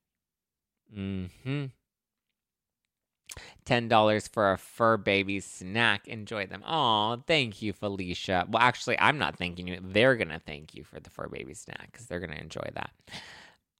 [0.95, 1.27] Hmm.
[3.65, 6.07] Ten dollars for a fur baby snack.
[6.07, 6.63] Enjoy them.
[6.67, 8.47] Oh, thank you, Felicia.
[8.49, 9.81] Well, actually, I'm not thanking you.
[9.83, 12.91] They're gonna thank you for the fur baby snack because they're gonna enjoy that.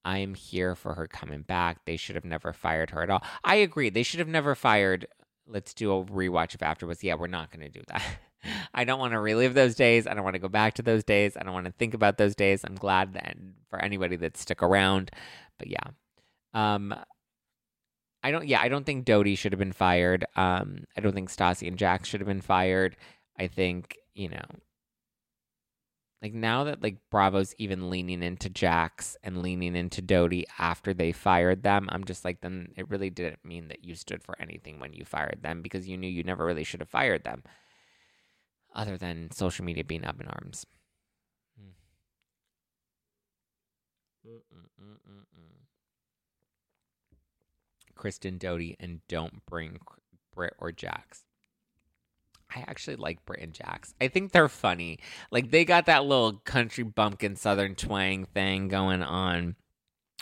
[0.05, 1.85] I am here for her coming back.
[1.85, 3.23] They should have never fired her at all.
[3.43, 3.91] I agree.
[3.91, 5.07] They should have never fired.
[5.47, 7.03] Let's do a rewatch of AfterBuzz.
[7.03, 8.03] Yeah, we're not gonna do that.
[8.75, 10.07] I don't want to relive those days.
[10.07, 11.37] I don't want to go back to those days.
[11.37, 12.63] I don't want to think about those days.
[12.65, 13.37] I'm glad that
[13.71, 15.11] for anybody that stuck around.
[15.59, 15.91] But yeah.
[16.55, 16.95] Um
[18.23, 20.25] I don't yeah, I don't think Doute should have been fired.
[20.37, 22.97] Um I don't think Stassi and Jax should have been fired.
[23.39, 24.45] I think, you know,
[26.23, 31.13] like now that like Bravo's even leaning into Jax and leaning into Doute after they
[31.13, 34.81] fired them, I'm just like then it really didn't mean that you stood for anything
[34.81, 37.43] when you fired them because you knew you never really should have fired them.
[38.75, 40.67] Other than social media being up in arms.
[44.27, 45.64] Mm-mm-mm-mm-mm.
[47.95, 49.79] Kristen Doute and don't bring
[50.35, 51.25] Brit or Jax.
[52.55, 53.95] I actually like Brit and Jax.
[54.01, 55.01] I think they're funny.
[55.31, 59.57] Like they got that little country bumpkin southern twang thing going on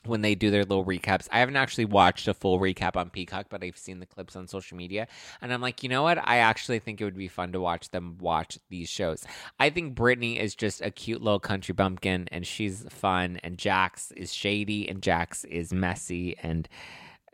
[0.05, 1.29] when they do their little recaps.
[1.31, 4.49] I haven't actually watched a full recap on Peacock, but I've seen the clips on
[4.49, 5.07] social media.
[5.41, 6.19] And I'm like, you know what?
[6.19, 9.25] I actually think it would be fun to watch them watch these shows.
[9.61, 13.39] I think Brittany is just a cute little country bumpkin and she's fun.
[13.45, 16.37] And Jax is shady and Jax is messy.
[16.43, 16.69] And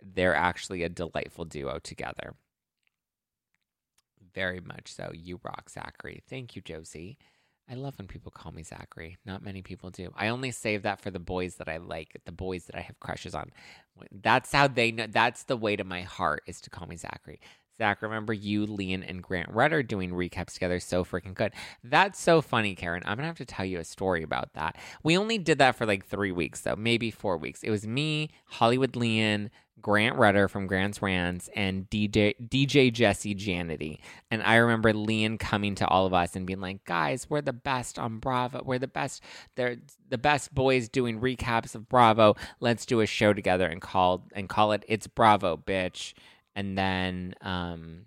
[0.03, 2.35] they're actually a delightful duo together.
[4.35, 5.11] Very much so.
[5.15, 6.23] You rock, Zachary.
[6.29, 7.19] Thank you, Josie.
[7.71, 9.19] I love when people call me Zachary.
[9.27, 10.11] Not many people do.
[10.17, 12.99] I only save that for the boys that I like, the boys that I have
[12.99, 13.51] crushes on.
[14.11, 15.07] That's how they know.
[15.07, 17.41] That's the way to my heart is to call me Zachary.
[17.77, 21.53] Zack, remember you, Leon, and Grant Rudder doing recaps together so freaking good.
[21.85, 23.05] That's so funny, Karen.
[23.07, 24.77] I'm gonna have to tell you a story about that.
[25.05, 27.63] We only did that for like three weeks, though, maybe four weeks.
[27.63, 33.99] It was me, Hollywood Leon, Grant Rudder from Grant's Rants, and DJ DJ Jesse Janity.
[34.31, 37.53] And I remember Leon coming to all of us and being like, "Guys, we're the
[37.53, 38.63] best on Bravo.
[38.65, 39.23] We're the best.
[39.57, 39.77] They're
[40.09, 42.35] the best boys doing recaps of Bravo.
[42.61, 46.15] Let's do a show together and call and call it It's Bravo, bitch."
[46.55, 48.07] And then um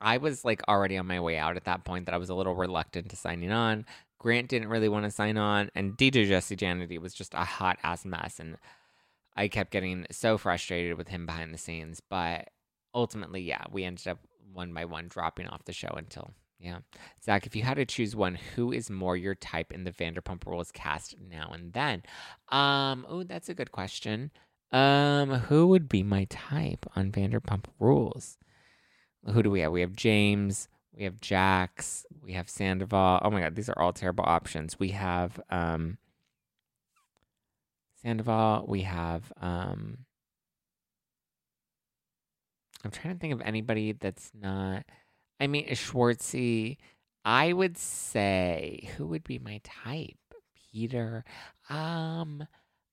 [0.00, 2.34] I was like already on my way out at that point that I was a
[2.34, 3.84] little reluctant to signing on.
[4.18, 7.78] Grant didn't really want to sign on, and DJ Jesse Janity was just a hot
[7.82, 8.56] ass mess, and
[9.38, 12.00] I kept getting so frustrated with him behind the scenes.
[12.00, 12.50] But
[12.92, 14.18] ultimately, yeah, we ended up
[14.52, 16.78] one by one dropping off the show until yeah.
[17.24, 20.44] Zack, if you had to choose one, who is more your type in the Vanderpump
[20.44, 22.02] Rules cast now and then?
[22.48, 24.32] Um, oh, that's a good question.
[24.72, 28.38] Um, who would be my type on Vanderpump Rules?
[29.32, 29.70] Who do we have?
[29.70, 33.20] We have James, we have Jax, we have Sandoval.
[33.22, 34.80] Oh my god, these are all terrible options.
[34.80, 35.98] We have um
[38.08, 39.98] Sandoval, we have um
[42.82, 44.84] I'm trying to think of anybody that's not
[45.38, 46.78] I mean Schwartzy.
[47.26, 50.16] I would say who would be my type?
[50.72, 51.22] Peter.
[51.68, 52.46] Um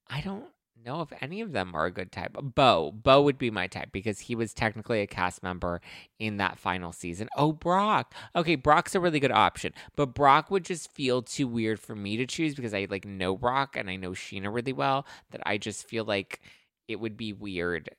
[0.10, 0.48] I don't
[0.84, 2.36] know if any of them are a good type.
[2.42, 2.92] Bo.
[2.92, 5.82] Bo would be my type because he was technically a cast member
[6.20, 7.28] in that final season.
[7.38, 8.14] Oh, Brock.
[8.36, 9.74] Okay, Brock's a really good option.
[9.96, 13.38] But Brock would just feel too weird for me to choose because I like know
[13.38, 16.42] Brock and I know Scheana really well that I just feel like
[16.88, 17.90] it would be weird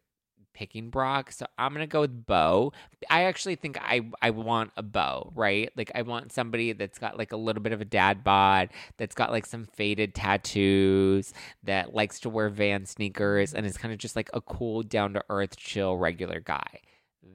[0.56, 1.30] picking Brock.
[1.30, 2.72] So I'm gonna go with Bo.
[3.10, 5.70] I actually think I I want a Bo, right?
[5.76, 9.14] Like I want somebody that's got like a little bit of a dad bod, that's
[9.14, 13.98] got like some faded tattoos, that likes to wear van sneakers, and is kind of
[13.98, 16.80] just like a cool, down to earth, chill, regular guy.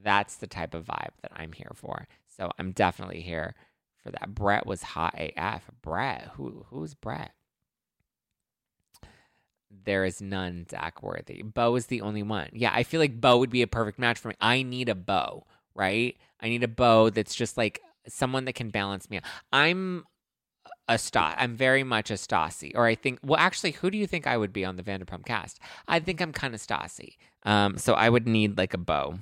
[0.02, 2.08] That's the type of vibe that I'm here for.
[2.36, 3.54] So I'm definitely here
[4.02, 4.34] for that.
[4.34, 5.70] Brett was hot AF.
[5.80, 7.32] Brett, who who's Brett?
[9.84, 11.42] There is none Zack worthy.
[11.42, 12.50] Bo is the only one.
[12.52, 14.34] Yeah, I feel like Bo would be a perfect match for me.
[14.40, 16.16] I need a Bo, right?
[16.40, 19.20] I need a Bo that's just like someone that can balance me.
[19.52, 20.04] I'm
[20.88, 21.34] a Stas.
[21.38, 22.72] I'm very much a Stassi.
[22.74, 25.24] Or I think, well, actually, who do you think I would be on the Vanderpump
[25.24, 25.58] cast?
[25.88, 27.16] I think I'm kind of Stassi.
[27.44, 29.18] Um, so I would need like a Bo.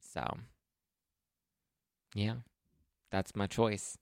[0.00, 0.38] So,
[2.14, 2.36] yeah,
[3.10, 3.98] that's my choice.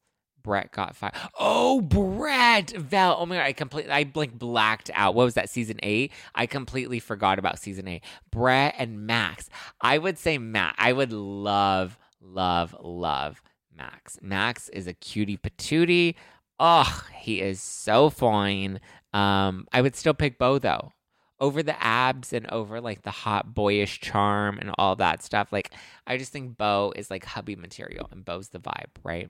[0.46, 1.14] Brett got fired.
[1.40, 3.16] Oh, Brett Val.
[3.18, 5.16] Oh my god, I completely I like blacked out.
[5.16, 5.50] What was that?
[5.50, 6.12] Season eight.
[6.36, 8.04] I completely forgot about season eight.
[8.30, 9.50] Brett and Max.
[9.80, 10.76] I would say Max.
[10.78, 13.42] I would love, love, love
[13.76, 14.18] Max.
[14.22, 16.14] Max is a cutie patootie.
[16.60, 18.78] Oh, he is so fine.
[19.12, 20.92] Um, I would still pick Bo though.
[21.40, 25.50] Over the abs and over like the hot boyish charm and all that stuff.
[25.50, 25.72] Like
[26.06, 29.28] I just think Bo is like hubby material and Bo's the vibe, right?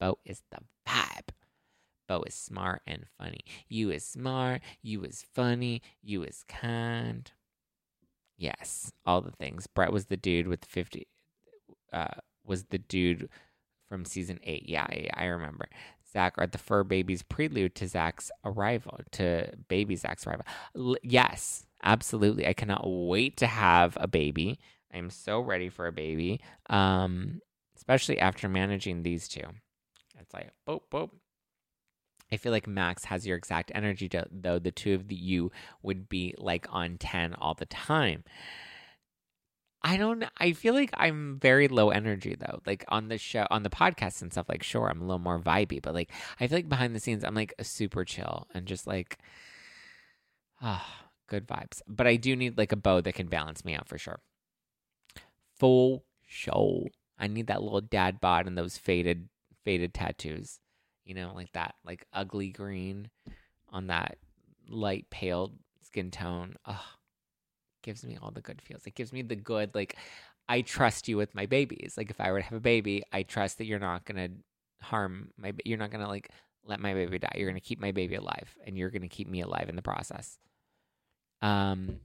[0.00, 1.30] Bo is the vibe.
[2.08, 3.40] Bo is smart and funny.
[3.68, 4.62] You is smart.
[4.82, 5.82] You is funny.
[6.02, 7.30] You is kind.
[8.36, 9.66] Yes, all the things.
[9.66, 11.06] Brett was the dude with 50.
[11.92, 12.06] Uh,
[12.44, 13.28] was the dude
[13.88, 14.68] from season eight.
[14.68, 15.68] Yeah, I remember.
[16.12, 20.46] Zack are the fur babies prelude to Zack's arrival, to baby Zack's arrival.
[20.76, 22.46] L- yes, absolutely.
[22.46, 24.58] I cannot wait to have a baby.
[24.92, 27.40] I'm so ready for a baby, um,
[27.76, 29.42] especially after managing these two.
[30.20, 31.10] It's like boop boop.
[32.30, 35.50] I feel like Max has your exact energy, though the two of the, you
[35.82, 38.24] would be like on ten all the time.
[39.82, 40.24] I don't.
[40.38, 42.60] I feel like I'm very low energy though.
[42.66, 44.48] Like on the show, on the podcast and stuff.
[44.48, 47.24] Like, sure, I'm a little more vibey, but like, I feel like behind the scenes,
[47.24, 49.18] I'm like super chill and just like,
[50.60, 51.80] ah, good vibes.
[51.86, 54.20] But I do need like a Bo that can balance me out for sure.
[55.58, 56.88] Full show.
[57.18, 59.28] I need that little dad bod and those faded
[59.64, 60.58] faded tattoos,
[61.04, 63.10] you know, like that, like ugly green
[63.70, 64.18] on that
[64.68, 66.56] light pale skin tone.
[66.66, 66.84] Oh,
[67.82, 68.86] gives me all the good feels.
[68.86, 69.96] It gives me the good, like,
[70.48, 71.94] I trust you with my babies.
[71.96, 74.28] Like, if I were to have a baby, I trust that you're not gonna
[74.80, 75.52] harm my.
[75.64, 76.30] You're not gonna like
[76.64, 77.34] let my baby die.
[77.36, 80.38] You're gonna keep my baby alive, and you're gonna keep me alive in the process.
[81.42, 82.00] Um,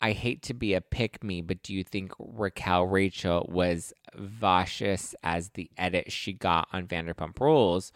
[0.00, 5.14] I hate to be a pick me, but do you think Raquel Rachel was vicious
[5.22, 7.92] as the edit she got on Vanderpump Rules?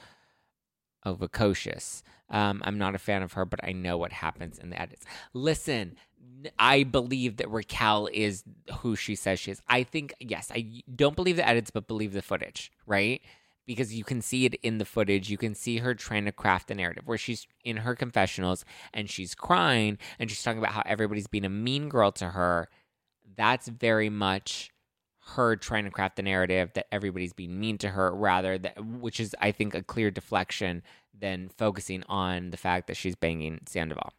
[1.05, 2.03] Oh, Vicocious.
[2.29, 5.05] Um, I'm not a fan of her, but I know what happens in the edits.
[5.33, 5.97] Listen,
[6.59, 8.45] I believe that Raquel is
[8.79, 9.63] who she says she is.
[9.69, 13.21] I think, yes, I don't believe the edits, but believe the footage, right?
[13.67, 15.31] Because you can see it in the footage.
[15.31, 19.09] You can see her trying to craft the narrative where she's in her confessionals and
[19.09, 22.69] she's crying and she's talking about how everybody's being a mean girl to her.
[23.37, 24.71] That's very much
[25.25, 29.21] her trying to craft the narrative that everybody's being mean to her rather that which
[29.21, 30.83] is I think a clear deflection
[31.17, 34.13] than focusing on the fact that she's banging Sandoval.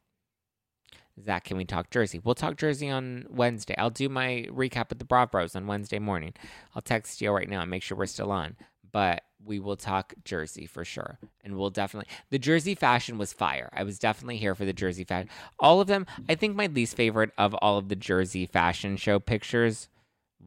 [1.22, 2.20] Zack, can we talk Jersey?
[2.24, 3.76] We'll talk Jersey on Wednesday.
[3.78, 6.34] I'll do my recap with the Brav Bros on Wednesday morning.
[6.76, 8.56] I'll text you right now and make sure we're still on.
[8.94, 11.20] But we will talk Jersey for sure.
[11.44, 13.70] And we'll definitely the Jersey fashion was fire.
[13.74, 15.30] I was definitely here for the Jersey fashion.
[15.60, 19.20] All of them, I think my least favorite of all of the Jersey fashion show
[19.20, 19.90] pictures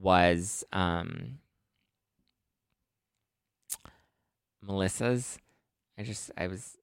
[0.01, 1.39] was um
[4.63, 5.39] Melissa's.
[5.99, 6.79] I just I was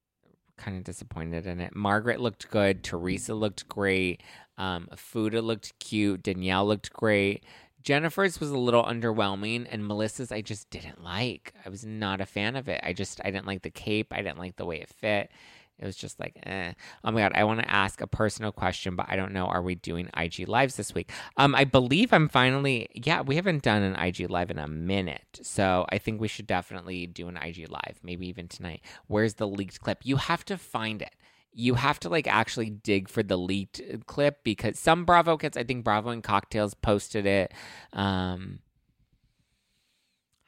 [0.58, 1.76] kind of disappointed in it.
[1.76, 2.84] Margaret looked good.
[2.84, 4.22] Teresa looked great.
[4.58, 6.24] Um, Fuda looked cute.
[6.24, 7.44] Danielle looked great.
[7.84, 11.54] Jennifer's was a little underwhelming, and Melissa's I just didn't like.
[11.66, 12.80] I was not a fan of it.
[12.84, 14.08] I just I didn't like the cape.
[14.12, 15.32] I didn't like the way it fit.
[15.80, 16.74] It was just like, eh.
[17.04, 19.48] Oh my god, I want to ask a personal question, but I don't know.
[19.48, 21.12] Are we doing IG lives this week?
[21.36, 22.88] Um, I believe I'm finally.
[22.94, 26.48] Yeah, we haven't done an IG live in a minute, so I think we should
[26.48, 28.82] definitely do an IG live, maybe even tonight.
[29.08, 30.00] Where's the leaked clip?
[30.04, 31.16] You have to find it.
[31.54, 35.56] You have to like actually dig for the leaked uh, clip because some Bravo kids,
[35.56, 37.54] I think Bravo and Cocktails posted it.
[37.94, 38.60] Um,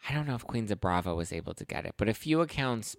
[0.10, 2.42] I don't know if Queens of Bravo was able to get it, but a few
[2.42, 2.96] accounts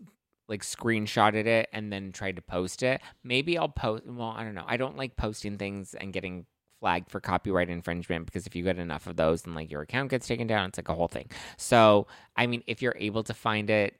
[0.49, 3.01] like screenshotted it and then tried to post it.
[3.25, 4.05] Maybe I'll post.
[4.07, 4.65] Well, I don't know.
[4.67, 6.47] I don't like posting things and getting
[6.81, 10.11] flagged for copyright infringement because if you get enough of those, then like your account
[10.11, 10.69] gets taken down.
[10.69, 11.31] It's like a whole thing.
[11.57, 13.97] So, I mean, if you're able to find it,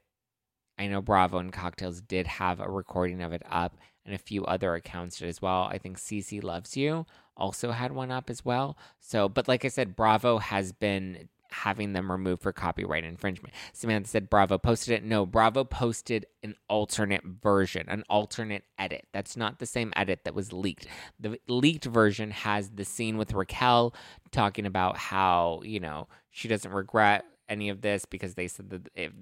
[0.77, 3.77] I know Bravo and Cocktails did have a recording of it up,
[4.07, 5.63] and a few other accounts did as well.
[5.63, 7.05] I think CC Loves You
[7.35, 8.77] also had one up as well.
[8.99, 13.53] So, but like I said, Bravo has been having them removed for copyright infringement.
[13.73, 15.03] Samantha said Bravo posted it.
[15.03, 19.07] No, Bravo posted an alternate version, an alternate edit.
[19.13, 20.87] That's not the same edit that was leaked.
[21.19, 23.93] The leaked version has the scene with Raquel
[24.31, 28.89] talking about how, you know, she doesn't regret any of this because they said that
[28.93, 29.13] it,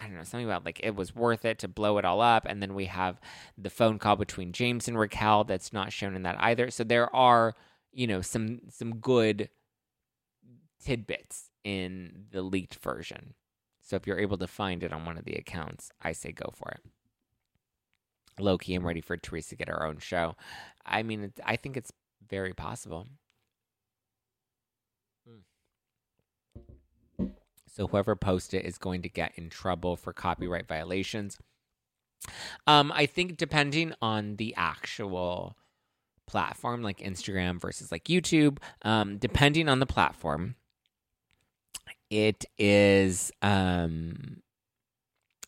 [0.00, 2.46] I don't know, something about like it was worth it to blow it all up.
[2.48, 3.20] And then we have
[3.58, 6.70] the phone call between James and Raquel that's not shown in that either.
[6.70, 7.54] So there are,
[7.92, 9.50] you know, some some good
[10.82, 13.34] tidbits in the leaked version.
[13.82, 16.50] So if you're able to find it on one of the accounts, I say go
[16.54, 16.80] for it.
[18.38, 20.36] Loki, I'm ready for Teresa to get her own show.
[20.86, 21.92] I mean, I think it's
[22.26, 23.06] very possible.
[27.70, 31.38] So whoever posted it is going to get in trouble for copyright violations.
[32.66, 35.56] Um, I think depending on the actual
[36.26, 40.56] platform, like Instagram versus like YouTube, um, depending on the platform,
[42.10, 44.42] it is um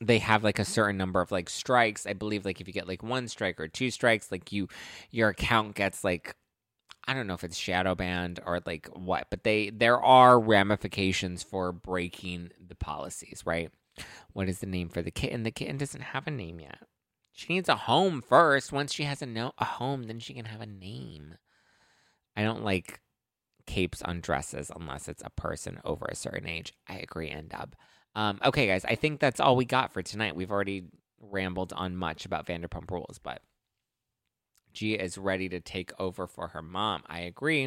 [0.01, 2.07] they have like a certain number of like strikes.
[2.07, 4.69] I believe like if you get like one strike or two strikes, like you
[5.11, 6.35] your account gets like
[7.07, 11.43] I don't know if it's shadow banned or like what, but they there are ramifications
[11.43, 13.71] for breaking the policies, right?
[14.33, 15.43] What is the name for the kitten?
[15.43, 16.79] The kitten doesn't have a name yet.
[17.33, 18.73] She needs a home first.
[18.73, 21.37] Once she has a no a home, then she can have a name.
[22.37, 23.01] I don't like
[23.67, 26.73] capes on dresses unless it's a person over a certain age.
[26.89, 27.73] I agree, Ndub.
[28.15, 30.37] Um, okay, guys, I think that's all we got for tonight.
[30.37, 30.85] We've already
[31.21, 33.41] rambled on much about Vanderpump Rules, but
[34.73, 37.03] Gia is ready to take over for her mom.
[37.07, 37.67] I agree.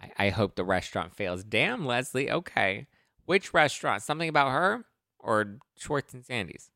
[0.00, 1.44] I, I hope the restaurant fails.
[1.44, 2.30] Damn, Leslie.
[2.30, 2.86] Okay.
[3.24, 4.02] Which restaurant?
[4.02, 4.84] Something about her
[5.18, 6.70] or Schwartz and Sandy's?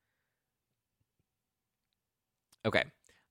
[2.64, 2.84] Okay.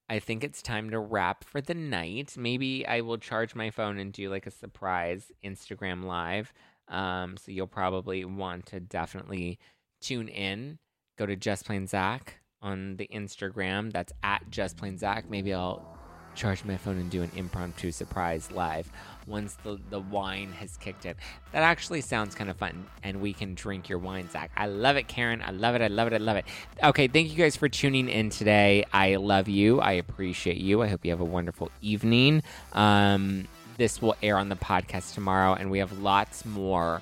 [0.07, 2.36] I think it's time to wrap for the night.
[2.38, 6.53] Maybe I will charge my phone and do like a surprise Instagram live.
[6.88, 9.57] Um, so you'll probably want to definitely
[10.01, 10.77] tune in.
[11.17, 13.91] Go to Just Plain Zack on the Instagram.
[13.91, 15.29] That's at Just Plain Zack.
[15.29, 15.97] Maybe I'll
[16.36, 18.91] charge my phone and do an impromptu surprise live
[19.27, 21.15] once the, the wine has kicked in.
[21.51, 24.51] That actually sounds kind of fun, and we can drink your wine, Zack.
[24.55, 25.41] I love it, Karen.
[25.45, 25.81] I love it.
[25.81, 26.13] I love it.
[26.13, 26.45] I love it.
[26.83, 28.86] Okay, thank you guys for tuning in today.
[28.93, 29.79] I love you.
[29.79, 30.81] I appreciate you.
[30.81, 32.43] I hope you have a wonderful evening.
[32.73, 37.01] Um, this will air on the podcast tomorrow, and we have lots more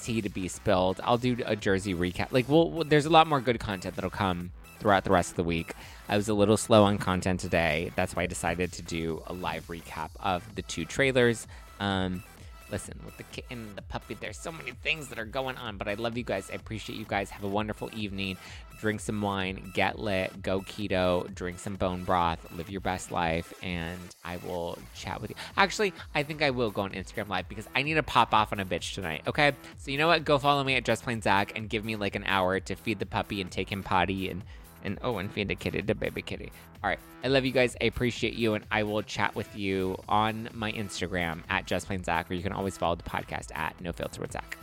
[0.00, 1.00] tea to be spilled.
[1.04, 2.32] I'll do a Jersey recap.
[2.32, 5.36] Like, we'll, we'll there's a lot more good content that'll come throughout the rest of
[5.36, 5.74] the week.
[6.08, 7.90] I was a little slow on content today.
[7.96, 11.46] That's why I decided to do a live recap of the two trailers.
[11.80, 12.22] Um,
[12.70, 15.76] listen, with the kitten and the puppy, there's so many things that are going on,
[15.76, 16.50] but I love you guys.
[16.50, 17.30] I appreciate you guys.
[17.30, 18.36] Have a wonderful evening.
[18.80, 23.54] Drink some wine, get lit, go keto, drink some bone broth, live your best life,
[23.62, 25.36] and I will chat with you.
[25.56, 28.52] Actually, I think I will go on Instagram Live because I need to pop off
[28.52, 29.52] on a bitch tonight, okay?
[29.78, 30.26] So you know what?
[30.26, 32.98] Go follow me at Just Plain Zack and give me like an hour to feed
[32.98, 34.42] the puppy and take him potty and
[34.86, 36.50] and oh, and feed the kitty, baby kitty.
[36.82, 37.76] All right, I love you guys.
[37.82, 42.04] I appreciate you, and I will chat with you on my Instagram at Just Plain
[42.04, 44.56] Zack, or you can always follow the podcast at No Filter with Zack.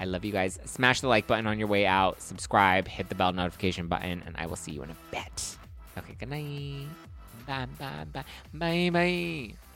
[0.00, 0.58] I love you guys.
[0.64, 2.20] Smash the like button on your way out.
[2.22, 2.88] Subscribe.
[2.88, 5.56] Hit the bell notification button, and I will see you in a bit.
[5.96, 6.86] Okay, good night.
[7.46, 9.67] Bye, bye, bye, bye, bye.